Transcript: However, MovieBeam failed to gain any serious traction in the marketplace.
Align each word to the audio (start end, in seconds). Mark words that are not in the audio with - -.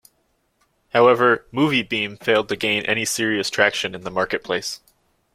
However, 0.93 1.45
MovieBeam 1.53 2.23
failed 2.23 2.49
to 2.49 2.55
gain 2.55 2.83
any 2.87 3.05
serious 3.05 3.51
traction 3.51 3.93
in 3.93 4.01
the 4.01 4.09
marketplace. 4.09 4.79